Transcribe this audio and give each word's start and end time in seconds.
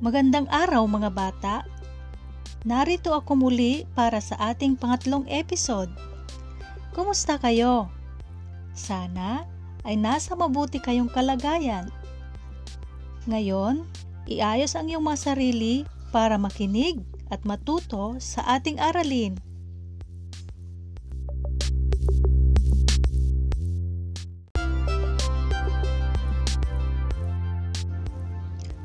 Magandang 0.00 0.48
araw 0.48 0.88
mga 0.88 1.12
bata! 1.12 1.56
Narito 2.64 3.12
ako 3.12 3.36
muli 3.36 3.84
para 3.92 4.16
sa 4.24 4.32
ating 4.48 4.72
pangatlong 4.72 5.28
episode. 5.28 5.92
Kumusta 6.96 7.36
kayo? 7.36 7.92
Sana 8.72 9.44
ay 9.84 10.00
nasa 10.00 10.32
mabuti 10.32 10.80
kayong 10.80 11.12
kalagayan. 11.12 11.92
Ngayon, 13.28 13.84
iayos 14.24 14.72
ang 14.72 14.88
iyong 14.88 15.04
mga 15.04 15.20
sarili 15.20 15.84
para 16.08 16.40
makinig 16.40 17.04
at 17.28 17.44
matuto 17.44 18.16
sa 18.24 18.56
ating 18.56 18.80
aralin. 18.80 19.36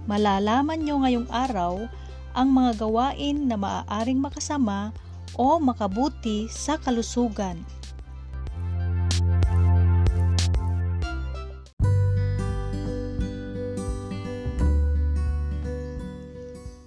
Malalaman 0.06 0.86
nyo 0.86 1.02
ngayong 1.02 1.26
araw 1.34 1.90
ang 2.38 2.54
mga 2.54 2.78
gawain 2.78 3.50
na 3.50 3.58
maaaring 3.58 4.22
makasama 4.22 4.94
o 5.34 5.58
makabuti 5.58 6.46
sa 6.46 6.78
kalusugan. 6.78 7.58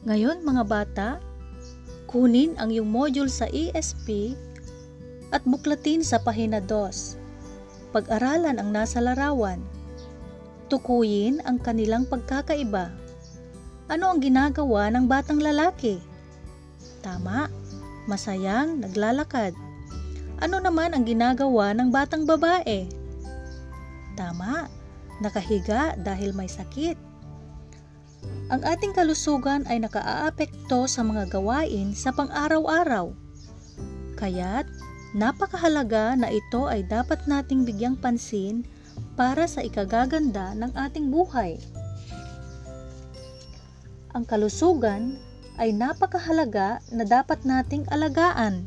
Ngayon 0.07 0.47
mga 0.47 0.63
bata, 0.63 1.09
kunin 2.07 2.55
ang 2.55 2.71
iyong 2.71 2.87
module 2.87 3.27
sa 3.27 3.51
ESP 3.51 4.39
at 5.35 5.43
buklatin 5.43 6.07
sa 6.07 6.23
pahina 6.23 6.63
2. 6.63 7.91
Pag-aralan 7.91 8.63
ang 8.63 8.71
nasa 8.71 9.03
larawan. 9.03 9.59
Tukuyin 10.71 11.43
ang 11.43 11.59
kanilang 11.59 12.07
pagkakaiba. 12.07 13.08
Ano 13.89 14.13
ang 14.13 14.21
ginagawa 14.21 14.93
ng 14.93 15.09
batang 15.09 15.41
lalaki? 15.41 15.97
Tama, 17.01 17.49
masayang 18.05 18.85
naglalakad. 18.85 19.57
Ano 20.45 20.61
naman 20.61 20.93
ang 20.93 21.09
ginagawa 21.09 21.73
ng 21.73 21.89
batang 21.89 22.29
babae? 22.29 22.85
Tama, 24.13 24.69
nakahiga 25.25 25.97
dahil 26.05 26.37
may 26.37 26.53
sakit. 26.53 27.01
Ang 28.53 28.61
ating 28.61 28.93
kalusugan 28.93 29.65
ay 29.73 29.81
nakaaapekto 29.81 30.85
sa 30.85 31.01
mga 31.01 31.33
gawain 31.33 31.97
sa 31.97 32.13
pang-araw-araw. 32.13 33.17
Kaya't 34.21 34.69
napakahalaga 35.17 36.13
na 36.13 36.29
ito 36.29 36.69
ay 36.69 36.85
dapat 36.85 37.25
nating 37.25 37.65
bigyang 37.65 37.97
pansin 37.97 38.69
para 39.17 39.49
sa 39.49 39.65
ikagaganda 39.65 40.53
ng 40.61 40.77
ating 40.77 41.09
buhay. 41.09 41.57
Ang 44.17 44.25
kalusugan 44.25 45.21
ay 45.61 45.75
napakahalaga 45.75 46.81
na 46.95 47.05
dapat 47.05 47.45
nating 47.45 47.85
alagaan. 47.93 48.65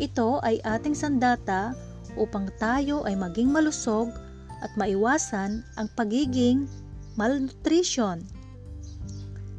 Ito 0.00 0.42
ay 0.42 0.58
ating 0.64 0.96
sandata 0.96 1.76
upang 2.18 2.50
tayo 2.58 3.06
ay 3.06 3.14
maging 3.14 3.54
malusog 3.54 4.10
at 4.64 4.72
maiwasan 4.74 5.62
ang 5.78 5.86
pagiging 5.94 6.66
malnutrition. 7.14 8.26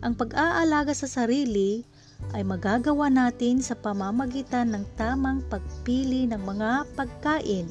Ang 0.03 0.13
pag-aalaga 0.17 0.91
sa 0.91 1.07
sarili 1.07 1.87
ay 2.35 2.43
magagawa 2.43 3.07
natin 3.07 3.63
sa 3.63 3.77
pamamagitan 3.79 4.75
ng 4.75 4.83
tamang 4.99 5.39
pagpili 5.47 6.27
ng 6.27 6.41
mga 6.41 6.83
pagkain, 6.99 7.69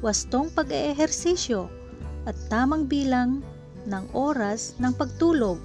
wastong 0.00 0.48
pag-eehersisyo 0.56 1.68
at 2.24 2.36
tamang 2.48 2.88
bilang 2.88 3.44
ng 3.84 4.04
oras 4.16 4.72
ng 4.80 4.92
pagtulog. 4.96 5.60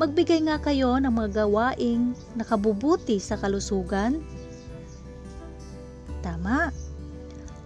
Magbigay 0.00 0.48
nga 0.48 0.56
kayo 0.56 0.96
ng 0.96 1.12
mga 1.12 1.44
gawaing 1.44 2.16
nakabubuti 2.32 3.20
sa 3.20 3.36
kalusugan. 3.36 4.24
Tama. 6.24 6.72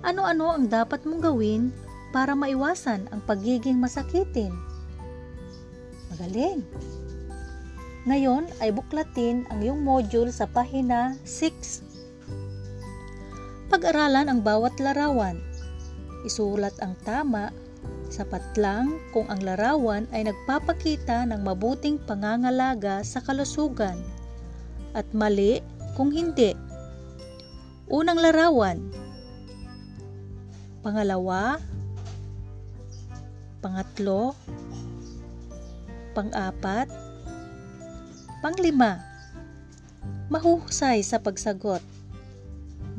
Ano-ano 0.02 0.50
ang 0.50 0.66
dapat 0.66 1.06
mong 1.06 1.30
gawin 1.30 1.70
para 2.10 2.34
maiwasan 2.34 3.06
ang 3.14 3.22
pagiging 3.22 3.78
masakitin? 3.78 4.50
Magaling! 6.10 6.66
Ngayon 8.10 8.50
ay 8.58 8.74
buklatin 8.74 9.46
ang 9.54 9.62
iyong 9.62 9.86
module 9.86 10.34
sa 10.34 10.50
pahina 10.50 11.14
6. 11.22 13.70
Pag-aralan 13.70 14.26
ang 14.26 14.42
bawat 14.42 14.74
larawan. 14.82 15.38
Isulat 16.26 16.74
ang 16.82 16.98
tama 17.06 17.54
Sapat 18.12 18.44
lang 18.60 19.00
kung 19.10 19.28
ang 19.32 19.40
larawan 19.40 20.04
ay 20.12 20.28
nagpapakita 20.28 21.24
ng 21.28 21.40
mabuting 21.40 21.96
pangangalaga 22.02 23.00
sa 23.00 23.24
kalusugan 23.24 23.96
at 24.94 25.08
mali 25.10 25.60
kung 25.98 26.14
hindi. 26.14 26.54
Unang 27.90 28.16
larawan. 28.16 28.80
Pangalawa. 30.80 31.58
Pangatlo. 33.60 34.36
Pang-apat. 36.12 36.88
Panglima. 38.44 39.00
Mahuhusay 40.28 41.00
sa 41.00 41.20
pagsagot. 41.20 41.80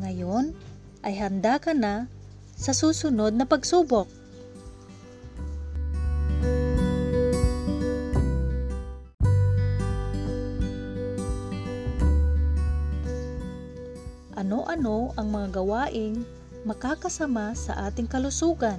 Ngayon 0.01 0.51
ay 1.05 1.13
handa 1.15 1.61
ka 1.61 1.71
na 1.71 2.09
sa 2.57 2.73
susunod 2.73 3.31
na 3.37 3.45
pagsubok. 3.45 4.09
Ano-ano 14.45 15.09
ang 15.17 15.33
mga 15.33 15.57
gawaing 15.57 16.21
makakasama 16.69 17.57
sa 17.57 17.89
ating 17.89 18.05
kalusugan? 18.05 18.77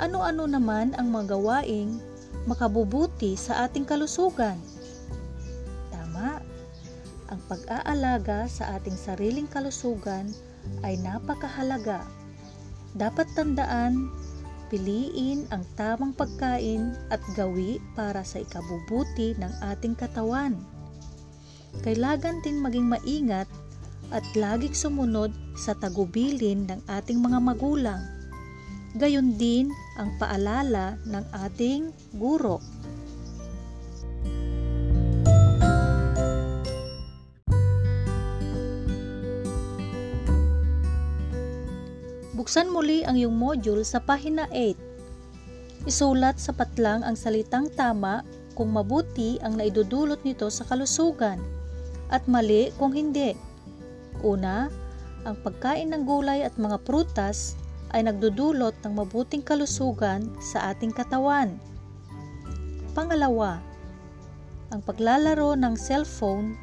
Ano-ano 0.00 0.48
naman 0.48 0.96
ang 0.96 1.12
mga 1.12 1.36
gawaing 1.36 2.00
makabubuti 2.48 3.36
sa 3.36 3.68
ating 3.68 3.84
kalusugan? 3.84 4.56
Tama, 5.92 6.40
ang 7.28 7.40
pag-aalaga 7.44 8.48
sa 8.48 8.80
ating 8.80 8.96
sariling 8.96 9.44
kalusugan 9.52 10.32
ay 10.80 10.96
napakahalaga. 11.04 12.08
Dapat 12.96 13.28
tandaan, 13.36 14.08
piliin 14.72 15.44
ang 15.52 15.60
tamang 15.76 16.16
pagkain 16.16 16.96
at 17.12 17.20
gawi 17.36 17.84
para 17.92 18.24
sa 18.24 18.40
ikabubuti 18.40 19.36
ng 19.36 19.52
ating 19.60 19.92
katawan 19.92 20.56
kailangan 21.84 22.40
din 22.42 22.60
maging 22.60 22.86
maingat 22.88 23.48
at 24.08 24.24
laging 24.32 24.72
sumunod 24.72 25.32
sa 25.56 25.76
tagubilin 25.76 26.64
ng 26.68 26.80
ating 26.88 27.20
mga 27.20 27.38
magulang. 27.40 28.00
Gayon 28.96 29.36
din 29.36 29.68
ang 30.00 30.16
paalala 30.16 30.96
ng 31.04 31.24
ating 31.44 31.92
guro. 32.16 32.58
Buksan 42.38 42.72
muli 42.72 43.04
ang 43.04 43.20
iyong 43.20 43.36
module 43.36 43.84
sa 43.84 44.00
pahina 44.00 44.48
8. 44.54 45.84
Isulat 45.84 46.40
sa 46.40 46.56
patlang 46.56 47.04
ang 47.04 47.12
salitang 47.12 47.68
tama 47.76 48.24
kung 48.58 48.74
mabuti 48.74 49.38
ang 49.38 49.54
naidudulot 49.54 50.18
nito 50.26 50.50
sa 50.50 50.66
kalusugan 50.66 51.38
at 52.10 52.26
mali 52.26 52.74
kung 52.74 52.90
hindi. 52.90 53.38
Una, 54.26 54.66
ang 55.22 55.38
pagkain 55.46 55.94
ng 55.94 56.02
gulay 56.02 56.42
at 56.42 56.58
mga 56.58 56.82
prutas 56.82 57.54
ay 57.94 58.02
nagdudulot 58.10 58.74
ng 58.82 58.98
mabuting 58.98 59.46
kalusugan 59.46 60.26
sa 60.42 60.74
ating 60.74 60.90
katawan. 60.90 61.54
Pangalawa, 62.98 63.62
ang 64.74 64.82
paglalaro 64.82 65.54
ng 65.54 65.78
cellphone 65.78 66.58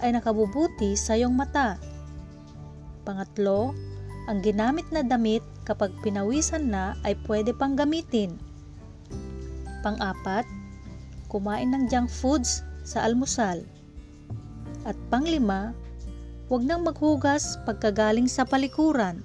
ay 0.00 0.16
nakabubuti 0.16 0.96
sa 0.96 1.20
iyong 1.20 1.36
mata. 1.36 1.76
Pangatlo, 3.04 3.76
ang 4.26 4.40
ginamit 4.40 4.88
na 4.88 5.04
damit 5.04 5.44
kapag 5.68 5.92
pinawisan 6.00 6.72
na 6.72 6.96
ay 7.04 7.12
pwede 7.28 7.52
pang 7.52 7.76
gamitin. 7.78 8.34
Pang-apat, 9.86 10.48
kumain 11.26 11.70
ng 11.70 11.90
junk 11.90 12.10
foods 12.10 12.62
sa 12.86 13.02
almusal. 13.02 13.66
At 14.86 14.94
panglima, 15.10 15.74
huwag 16.46 16.62
nang 16.62 16.86
maghugas 16.86 17.58
pagkagaling 17.66 18.30
sa 18.30 18.46
palikuran. 18.46 19.22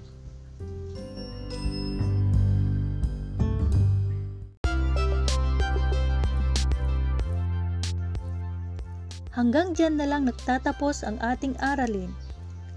Hanggang 9.31 9.71
dyan 9.71 9.95
na 9.95 10.05
lang 10.05 10.27
nagtatapos 10.27 11.07
ang 11.07 11.15
ating 11.23 11.55
aralin. 11.63 12.11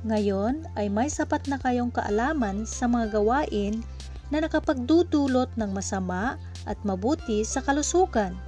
Ngayon 0.06 0.68
ay 0.78 0.86
may 0.86 1.10
sapat 1.10 1.50
na 1.50 1.58
kayong 1.58 1.90
kaalaman 1.90 2.62
sa 2.62 2.86
mga 2.86 3.18
gawain 3.18 3.82
na 4.30 4.44
nakapagdudulot 4.44 5.50
ng 5.58 5.70
masama 5.74 6.38
at 6.64 6.78
mabuti 6.86 7.42
sa 7.42 7.58
kalusugan. 7.58 8.38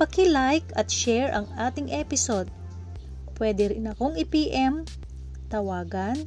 Paki-like 0.00 0.64
at 0.80 0.88
share 0.88 1.28
ang 1.28 1.44
ating 1.60 1.92
episode. 1.92 2.48
Pwede 3.36 3.76
rin 3.76 3.84
akong 3.84 4.16
i-PM, 4.16 4.88
tawagan, 5.52 6.24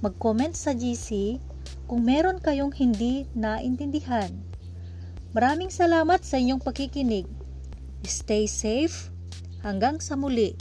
mag-comment 0.00 0.56
sa 0.56 0.72
GC 0.72 1.36
kung 1.84 2.08
meron 2.08 2.40
kayong 2.40 2.72
hindi 2.72 3.28
naintindihan. 3.36 4.32
Maraming 5.36 5.68
salamat 5.68 6.24
sa 6.24 6.40
inyong 6.40 6.64
pakikinig. 6.64 7.28
Stay 8.08 8.48
safe. 8.48 9.12
Hanggang 9.60 10.00
sa 10.00 10.16
muli. 10.16 10.56